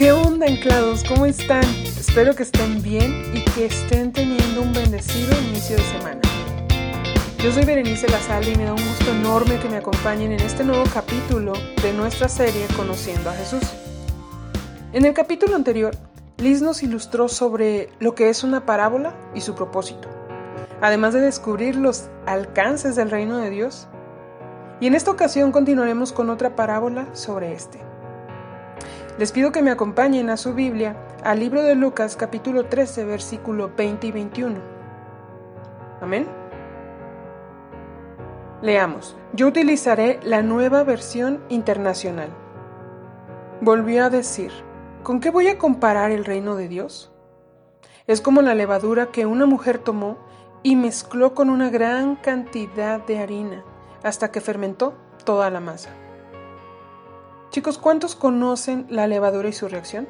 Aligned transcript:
¿Qué 0.00 0.12
onda, 0.12 0.46
anclados? 0.46 1.04
¿Cómo 1.04 1.26
están? 1.26 1.62
Espero 1.62 2.34
que 2.34 2.44
estén 2.44 2.82
bien 2.82 3.22
y 3.34 3.44
que 3.50 3.66
estén 3.66 4.14
teniendo 4.14 4.62
un 4.62 4.72
bendecido 4.72 5.30
inicio 5.50 5.76
de 5.76 5.82
semana. 5.82 6.20
Yo 7.36 7.52
soy 7.52 7.66
Berenice 7.66 8.08
Lasalle 8.08 8.52
y 8.52 8.56
me 8.56 8.64
da 8.64 8.72
un 8.72 8.82
gusto 8.82 9.10
enorme 9.10 9.58
que 9.58 9.68
me 9.68 9.76
acompañen 9.76 10.32
en 10.32 10.40
este 10.40 10.64
nuevo 10.64 10.84
capítulo 10.94 11.52
de 11.82 11.92
nuestra 11.92 12.30
serie 12.30 12.66
Conociendo 12.78 13.28
a 13.28 13.34
Jesús. 13.34 13.60
En 14.94 15.04
el 15.04 15.12
capítulo 15.12 15.54
anterior, 15.54 15.94
Liz 16.38 16.62
nos 16.62 16.82
ilustró 16.82 17.28
sobre 17.28 17.90
lo 17.98 18.14
que 18.14 18.30
es 18.30 18.42
una 18.42 18.64
parábola 18.64 19.14
y 19.34 19.42
su 19.42 19.54
propósito, 19.54 20.08
además 20.80 21.12
de 21.12 21.20
descubrir 21.20 21.76
los 21.76 22.08
alcances 22.24 22.96
del 22.96 23.10
reino 23.10 23.36
de 23.36 23.50
Dios. 23.50 23.86
Y 24.80 24.86
en 24.86 24.94
esta 24.94 25.10
ocasión 25.10 25.52
continuaremos 25.52 26.14
con 26.14 26.30
otra 26.30 26.56
parábola 26.56 27.14
sobre 27.14 27.52
este. 27.52 27.89
Les 29.18 29.32
pido 29.32 29.52
que 29.52 29.62
me 29.62 29.70
acompañen 29.70 30.30
a 30.30 30.36
su 30.36 30.54
Biblia 30.54 30.96
al 31.24 31.40
libro 31.40 31.62
de 31.62 31.74
Lucas 31.74 32.16
capítulo 32.16 32.66
13 32.66 33.04
versículo 33.04 33.70
20 33.76 34.06
y 34.06 34.12
21. 34.12 34.56
Amén. 36.00 36.26
Leamos. 38.62 39.16
Yo 39.32 39.46
utilizaré 39.46 40.20
la 40.22 40.42
nueva 40.42 40.84
versión 40.84 41.42
internacional. 41.48 42.30
Volvió 43.60 44.04
a 44.04 44.10
decir, 44.10 44.52
¿con 45.02 45.20
qué 45.20 45.30
voy 45.30 45.48
a 45.48 45.58
comparar 45.58 46.10
el 46.10 46.24
reino 46.24 46.56
de 46.56 46.68
Dios? 46.68 47.10
Es 48.06 48.20
como 48.20 48.42
la 48.42 48.54
levadura 48.54 49.06
que 49.06 49.26
una 49.26 49.46
mujer 49.46 49.78
tomó 49.78 50.18
y 50.62 50.76
mezcló 50.76 51.34
con 51.34 51.50
una 51.50 51.70
gran 51.70 52.16
cantidad 52.16 53.04
de 53.04 53.18
harina 53.18 53.64
hasta 54.02 54.30
que 54.30 54.40
fermentó 54.40 54.94
toda 55.24 55.50
la 55.50 55.60
masa. 55.60 55.90
Chicos, 57.50 57.78
¿cuántos 57.78 58.14
conocen 58.14 58.86
la 58.90 59.08
levadura 59.08 59.48
y 59.48 59.52
su 59.52 59.66
reacción? 59.66 60.06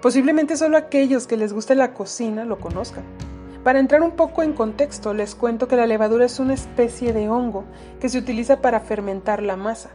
Posiblemente 0.00 0.56
solo 0.56 0.76
aquellos 0.76 1.26
que 1.26 1.36
les 1.36 1.52
guste 1.52 1.74
la 1.74 1.92
cocina 1.92 2.44
lo 2.44 2.60
conozcan. 2.60 3.02
Para 3.64 3.80
entrar 3.80 4.00
un 4.00 4.12
poco 4.12 4.44
en 4.44 4.52
contexto, 4.52 5.12
les 5.12 5.34
cuento 5.34 5.66
que 5.66 5.74
la 5.74 5.86
levadura 5.86 6.24
es 6.24 6.38
una 6.38 6.54
especie 6.54 7.12
de 7.12 7.28
hongo 7.28 7.64
que 8.00 8.08
se 8.08 8.18
utiliza 8.18 8.60
para 8.60 8.78
fermentar 8.78 9.42
la 9.42 9.56
masa 9.56 9.90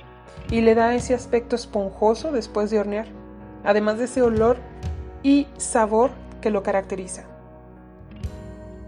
y 0.52 0.60
le 0.60 0.76
da 0.76 0.94
ese 0.94 1.14
aspecto 1.14 1.56
esponjoso 1.56 2.34
después 2.34 2.70
de 2.70 2.80
hornear, 2.80 3.08
además 3.64 3.98
de 3.98 4.04
ese 4.04 4.22
olor 4.22 4.58
y 5.24 5.48
sabor 5.56 6.12
que 6.42 6.52
lo 6.52 6.64
caracteriza. 6.64 7.24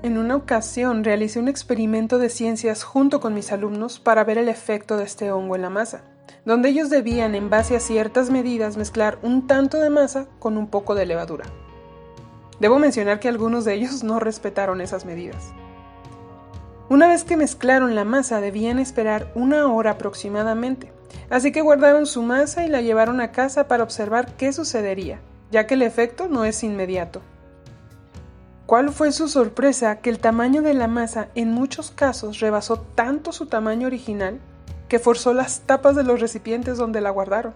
En 0.04 0.18
una 0.18 0.36
ocasión 0.36 1.06
realicé 1.06 1.40
un 1.40 1.48
experimento 1.48 2.18
de 2.18 2.28
ciencias 2.28 2.84
junto 2.84 3.22
con 3.22 3.34
mis 3.34 3.54
alumnos 3.54 4.02
para 4.02 4.26
ver 4.26 4.38
el 4.38 4.50
efecto 4.50 4.98
de 4.98 5.06
este 5.06 5.32
hongo 5.32 5.56
en 5.56 5.62
la 5.62 5.70
masa 5.70 6.04
donde 6.46 6.70
ellos 6.70 6.90
debían 6.90 7.36
en 7.36 7.50
base 7.50 7.76
a 7.76 7.80
ciertas 7.80 8.30
medidas 8.30 8.78
mezclar 8.78 9.20
un 9.22 9.48
tanto 9.48 9.80
de 9.80 9.90
masa 9.90 10.28
con 10.40 10.58
un 10.58 10.68
poco 10.68 10.96
de 10.96 11.06
levadura. 11.06 11.46
Debo 12.60 12.80
mencionar 12.80 13.20
que 13.20 13.30
algunos 13.30 13.66
de 13.66 13.74
ellos 13.74 14.04
no 14.04 14.20
respetaron 14.20 14.82
esas 14.82 15.06
medidas. 15.06 15.54
Una 16.90 17.08
vez 17.08 17.24
que 17.24 17.38
mezclaron 17.38 17.96
la 17.96 18.04
masa 18.04 18.42
debían 18.42 18.80
esperar 18.80 19.32
una 19.36 19.72
hora 19.72 19.92
aproximadamente, 19.92 20.92
así 21.30 21.52
que 21.52 21.62
guardaron 21.62 22.06
su 22.08 22.24
masa 22.24 22.66
y 22.66 22.70
la 22.70 22.82
llevaron 22.82 23.22
a 23.22 23.32
casa 23.32 23.68
para 23.68 23.84
observar 23.84 24.34
qué 24.36 24.52
sucedería, 24.52 25.20
ya 25.52 25.68
que 25.68 25.76
el 25.76 25.84
efecto 25.84 26.28
no 26.28 26.46
es 26.46 26.64
inmediato. 26.64 27.22
¿Cuál 28.66 28.90
fue 28.90 29.12
su 29.12 29.28
sorpresa 29.28 29.98
que 29.98 30.10
el 30.10 30.20
tamaño 30.20 30.62
de 30.62 30.74
la 30.74 30.88
masa 30.88 31.30
en 31.36 31.52
muchos 31.52 31.92
casos 31.92 32.40
rebasó 32.40 32.78
tanto 32.80 33.32
su 33.32 33.48
tamaño 33.48 33.88
original 33.88 34.40
que 34.90 35.00
forzó 35.00 35.34
las 35.34 35.62
tapas 35.62 35.96
de 35.96 36.04
los 36.04 36.20
recipientes 36.20 36.78
donde 36.78 37.00
la 37.00 37.12
guardaron, 37.12 37.54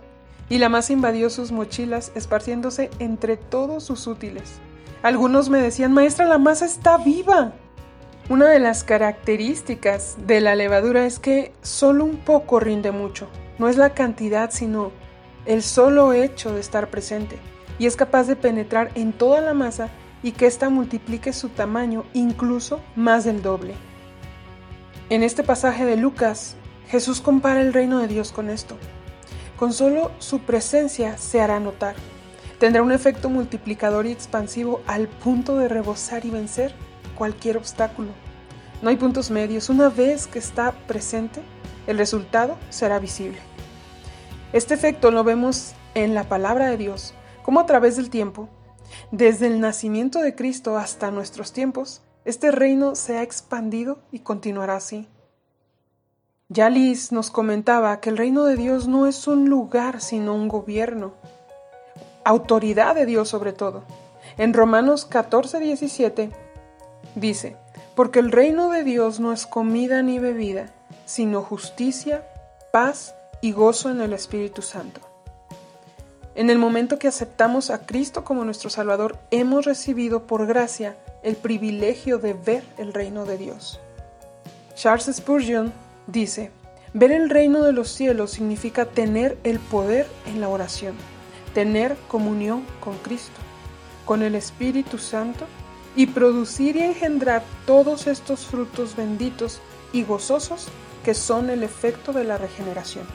y 0.49 0.59
la 0.59 0.69
masa 0.69 0.93
invadió 0.93 1.29
sus 1.29 1.51
mochilas, 1.51 2.11
esparciéndose 2.15 2.89
entre 2.99 3.37
todos 3.37 3.83
sus 3.83 4.07
útiles. 4.07 4.53
Algunos 5.01 5.49
me 5.49 5.61
decían, 5.61 5.91
maestra, 5.91 6.25
la 6.25 6.37
masa 6.37 6.65
está 6.65 6.97
viva. 6.97 7.53
Una 8.29 8.47
de 8.47 8.59
las 8.59 8.85
características 8.85 10.15
de 10.25 10.39
la 10.39 10.55
levadura 10.55 11.05
es 11.05 11.19
que 11.19 11.51
solo 11.61 12.05
un 12.05 12.17
poco 12.17 12.59
rinde 12.59 12.91
mucho. 12.91 13.27
No 13.57 13.67
es 13.67 13.75
la 13.75 13.89
cantidad, 13.89 14.51
sino 14.51 14.91
el 15.45 15.61
solo 15.61 16.13
hecho 16.13 16.53
de 16.53 16.61
estar 16.61 16.89
presente. 16.89 17.37
Y 17.79 17.87
es 17.87 17.97
capaz 17.97 18.27
de 18.27 18.37
penetrar 18.37 18.91
en 18.95 19.11
toda 19.11 19.41
la 19.41 19.53
masa 19.53 19.89
y 20.21 20.31
que 20.31 20.47
ésta 20.47 20.69
multiplique 20.69 21.33
su 21.33 21.49
tamaño 21.49 22.05
incluso 22.13 22.79
más 22.95 23.25
del 23.25 23.41
doble. 23.41 23.73
En 25.09 25.21
este 25.21 25.43
pasaje 25.43 25.83
de 25.83 25.97
Lucas 25.97 26.55
Jesús 26.93 27.21
compara 27.21 27.59
el 27.59 27.73
reino 27.73 27.97
de 27.97 28.07
Dios 28.07 28.31
con 28.31 28.51
esto. 28.51 28.77
Con 29.57 29.73
solo 29.73 30.11
su 30.19 30.41
presencia 30.41 31.17
se 31.17 31.41
hará 31.41 31.59
notar. 31.59 31.95
Tendrá 32.59 32.83
un 32.83 32.91
efecto 32.91 33.31
multiplicador 33.31 34.05
y 34.05 34.11
expansivo 34.11 34.79
al 34.85 35.07
punto 35.07 35.57
de 35.57 35.67
rebosar 35.67 36.23
y 36.23 36.29
vencer 36.29 36.75
cualquier 37.17 37.57
obstáculo. 37.57 38.09
No 38.83 38.91
hay 38.91 38.97
puntos 38.97 39.31
medios. 39.31 39.69
Una 39.69 39.89
vez 39.89 40.27
que 40.27 40.37
está 40.37 40.71
presente, 40.85 41.41
el 41.87 41.97
resultado 41.97 42.59
será 42.69 42.99
visible. 42.99 43.39
Este 44.51 44.75
efecto 44.75 45.09
lo 45.09 45.23
vemos 45.23 45.73
en 45.95 46.13
la 46.13 46.29
palabra 46.29 46.67
de 46.67 46.77
Dios, 46.77 47.15
como 47.41 47.59
a 47.59 47.65
través 47.65 47.95
del 47.95 48.11
tiempo, 48.11 48.49
desde 49.09 49.47
el 49.47 49.59
nacimiento 49.59 50.19
de 50.19 50.35
Cristo 50.35 50.77
hasta 50.77 51.09
nuestros 51.09 51.53
tiempos, 51.53 52.03
este 52.23 52.51
reino 52.51 52.93
se 52.93 53.17
ha 53.17 53.23
expandido 53.23 53.97
y 54.11 54.19
continuará 54.19 54.75
así. 54.75 55.07
Ya 56.53 56.69
Liz 56.69 57.11
nos 57.11 57.31
comentaba 57.31 57.99
que 57.99 58.11
el 58.11 58.17
reino 58.17 58.43
de 58.43 58.55
Dios 58.55 58.87
no 58.87 59.07
es 59.07 59.25
un 59.25 59.49
lugar, 59.49 60.01
sino 60.01 60.35
un 60.35 60.47
gobierno. 60.47 61.13
Autoridad 62.23 62.93
de 62.93 63.07
Dios 63.07 63.27
sobre 63.27 63.53
todo. 63.53 63.81
En 64.37 64.53
Romanos 64.53 65.05
14, 65.05 65.59
17 65.59 66.29
dice, 67.15 67.57
porque 67.95 68.19
el 68.19 68.31
reino 68.31 68.69
de 68.69 68.83
Dios 68.83 69.19
no 69.19 69.33
es 69.33 69.47
comida 69.47 70.03
ni 70.03 70.19
bebida, 70.19 70.71
sino 71.05 71.41
justicia, 71.41 72.23
paz 72.71 73.15
y 73.41 73.51
gozo 73.51 73.89
en 73.89 74.01
el 74.01 74.13
Espíritu 74.13 74.61
Santo. 74.61 75.01
En 76.35 76.51
el 76.51 76.59
momento 76.59 76.99
que 76.99 77.07
aceptamos 77.07 77.71
a 77.71 77.87
Cristo 77.87 78.23
como 78.23 78.45
nuestro 78.45 78.69
Salvador, 78.69 79.17
hemos 79.31 79.65
recibido 79.65 80.27
por 80.27 80.45
gracia 80.45 80.97
el 81.23 81.35
privilegio 81.35 82.19
de 82.19 82.33
ver 82.33 82.63
el 82.77 82.93
reino 82.93 83.25
de 83.25 83.39
Dios. 83.39 83.79
Charles 84.75 85.09
Spurgeon 85.15 85.73
Dice, 86.07 86.51
ver 86.93 87.11
el 87.11 87.29
reino 87.29 87.63
de 87.63 87.71
los 87.71 87.89
cielos 87.89 88.31
significa 88.31 88.85
tener 88.85 89.37
el 89.43 89.59
poder 89.59 90.07
en 90.25 90.41
la 90.41 90.49
oración, 90.49 90.95
tener 91.53 91.95
comunión 92.07 92.63
con 92.81 92.97
Cristo, 92.97 93.39
con 94.05 94.21
el 94.21 94.35
Espíritu 94.35 94.97
Santo 94.97 95.45
y 95.95 96.07
producir 96.07 96.75
y 96.75 96.81
engendrar 96.81 97.43
todos 97.65 98.07
estos 98.07 98.45
frutos 98.45 98.95
benditos 98.95 99.61
y 99.93 100.03
gozosos 100.03 100.67
que 101.05 101.13
son 101.13 101.49
el 101.49 101.63
efecto 101.63 102.11
de 102.11 102.23
la 102.23 102.37
regeneración. 102.37 103.05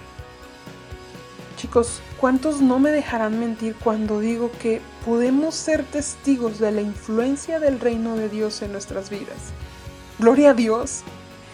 Chicos, 1.57 2.01
¿cuántos 2.21 2.61
no 2.61 2.79
me 2.79 2.91
dejarán 2.91 3.41
mentir 3.41 3.75
cuando 3.83 4.21
digo 4.21 4.53
que 4.63 4.81
podemos 5.05 5.57
ser 5.57 5.83
testigos 5.83 6.61
de 6.61 6.71
la 6.71 6.83
influencia 6.83 7.59
del 7.59 7.81
reino 7.81 8.17
de 8.17 8.29
Dios 8.29 8.63
en 8.63 8.73
nuestras 8.73 9.11
vidas? 9.11 9.53
Gloria 10.21 10.51
a 10.51 10.55
Dios 10.55 11.03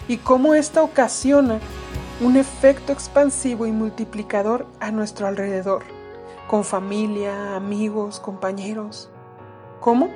y 0.08 0.18
cómo 0.18 0.54
esto 0.54 0.84
ocasiona 0.84 1.58
un 2.20 2.36
efecto 2.36 2.92
expansivo 2.92 3.66
y 3.66 3.72
multiplicador 3.72 4.66
a 4.80 4.90
nuestro 4.90 5.26
alrededor, 5.26 5.82
con 6.48 6.64
familia, 6.64 7.56
amigos, 7.56 8.20
compañeros. 8.20 9.10
¿Cómo? 9.80 10.10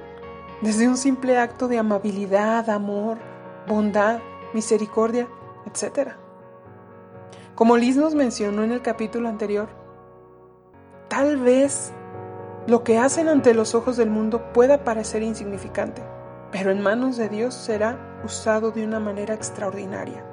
Desde 0.62 0.88
un 0.88 0.97
simple 0.97 1.38
acto 1.38 1.69
de 1.69 1.78
amabilidad, 1.78 2.69
amor, 2.71 3.19
bondad, 3.66 4.21
misericordia, 4.54 5.28
etc. 5.66 6.12
Como 7.55 7.76
Liz 7.76 7.97
nos 7.97 8.15
mencionó 8.15 8.62
en 8.62 8.72
el 8.72 8.82
capítulo 8.82 9.28
anterior, 9.28 9.69
tal 11.09 11.37
vez 11.38 11.93
lo 12.67 12.85
que 12.85 12.99
hacen 12.99 13.29
ante 13.29 13.55
los 13.55 13.75
ojos 13.75 13.96
del 13.96 14.11
mundo 14.11 14.52
pueda 14.52 14.85
parecer 14.85 15.23
insignificante, 15.23 16.02
pero 16.50 16.71
en 16.71 16.81
manos 16.81 17.17
de 17.17 17.29
Dios 17.29 17.55
será 17.55 17.99
usado 18.25 18.71
de 18.71 18.85
una 18.85 19.00
manera 19.00 19.35
extraordinaria. 19.35 20.25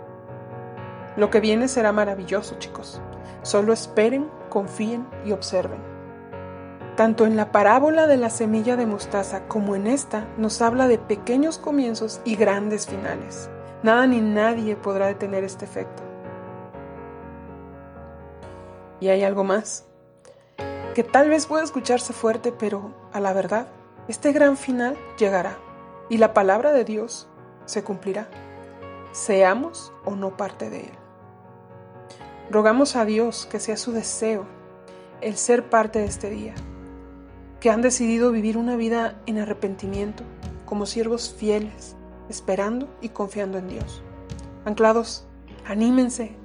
Lo 1.18 1.30
que 1.30 1.40
viene 1.40 1.68
será 1.68 1.92
maravilloso, 1.92 2.56
chicos. 2.60 3.02
Solo 3.42 3.74
esperen, 3.74 4.30
confíen 4.50 5.08
y 5.24 5.32
observen. 5.32 5.80
Tanto 6.96 7.26
en 7.26 7.36
la 7.36 7.52
parábola 7.52 8.08
de 8.08 8.18
la 8.18 8.30
semilla 8.30 8.78
de 8.78 8.86
mostaza 8.86 9.48
como 9.48 9.76
en 9.76 9.88
esta 9.88 10.28
nos 10.38 10.62
habla 10.62 10.88
de 10.88 10.98
pequeños 10.98 11.58
comienzos 11.58 12.22
y 12.24 12.36
grandes 12.36 12.88
finales. 12.88 13.50
Nada 13.84 14.08
ni 14.08 14.22
nadie 14.22 14.76
podrá 14.76 15.08
detener 15.08 15.44
este 15.44 15.66
efecto. 15.66 16.04
Y 19.02 19.10
hay 19.10 19.24
algo 19.24 19.44
más, 19.44 19.86
que 20.96 21.04
tal 21.04 21.30
vez 21.30 21.48
pueda 21.48 21.64
escucharse 21.64 22.14
fuerte, 22.14 22.54
pero 22.54 22.94
a 23.12 23.20
la 23.20 23.34
verdad, 23.34 23.68
este 24.08 24.32
gran 24.32 24.56
final 24.56 24.98
llegará 25.18 25.58
y 26.10 26.18
la 26.18 26.34
palabra 26.34 26.72
de 26.72 26.84
Dios 26.84 27.28
se 27.66 27.84
cumplirá, 27.84 28.28
seamos 29.12 29.92
o 30.04 30.16
no 30.16 30.38
parte 30.38 30.70
de 30.70 30.82
Él. 30.82 30.92
Rogamos 32.52 32.96
a 32.96 33.06
Dios 33.06 33.48
que 33.48 33.60
sea 33.60 33.78
su 33.78 33.92
deseo 33.92 34.46
el 35.22 35.38
ser 35.38 35.70
parte 35.70 36.00
de 36.00 36.06
este 36.06 36.30
día. 36.30 36.54
que 37.60 37.72
han 37.72 37.82
decidido 37.82 38.32
vivir 38.32 38.58
una 38.58 38.76
vida 38.76 39.20
en 39.26 39.40
arrepentimiento, 39.40 40.24
como 40.66 40.86
siervos 40.86 41.34
fieles, 41.36 41.96
esperando 42.30 42.88
y 43.02 43.10
confiando 43.10 43.58
en 43.58 43.70
Dios. 43.70 44.04
Anclados, 44.66 45.26
anímense, 45.66 46.36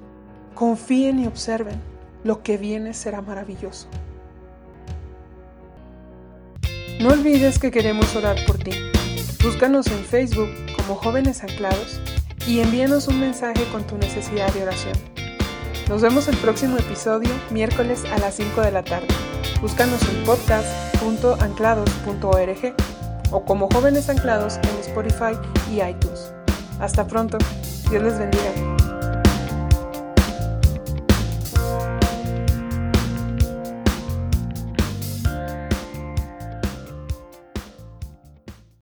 confíen 0.55 1.19
y 1.19 1.27
observen, 1.27 1.79
lo 2.23 2.41
que 2.41 2.57
viene 2.57 2.95
será 2.95 3.21
maravilloso. 3.21 3.87
No 6.99 7.09
olvides 7.09 7.59
que 7.59 7.71
queremos 7.71 8.15
orar 8.15 8.37
por 8.45 8.57
ti. 8.57 8.71
Búscanos 9.43 9.87
en 9.87 10.03
Facebook 10.03 10.49
como 10.75 10.95
Jóvenes 10.95 11.43
Anclados 11.43 11.99
y 12.47 12.59
envíanos 12.59 13.07
un 13.07 13.19
mensaje 13.19 13.63
con 13.71 13.85
tu 13.85 13.97
necesidad 13.97 14.51
de 14.53 14.63
oración. 14.63 14.93
Nos 15.89 16.01
vemos 16.01 16.27
el 16.27 16.37
próximo 16.37 16.77
episodio, 16.77 17.29
miércoles 17.49 18.03
a 18.05 18.17
las 18.19 18.35
5 18.35 18.61
de 18.61 18.71
la 18.71 18.83
tarde. 18.83 19.07
Búscanos 19.61 20.01
en 20.09 20.23
podcast.anclados.org 20.23 22.75
o 23.31 23.45
como 23.45 23.69
Jóvenes 23.69 24.09
Anclados 24.09 24.57
en 24.57 24.79
Spotify 24.79 25.37
y 25.71 25.81
iTunes. 25.81 26.33
Hasta 26.79 27.05
pronto. 27.07 27.37
Dios 27.89 28.03
les 28.03 28.17
bendiga. 28.17 28.70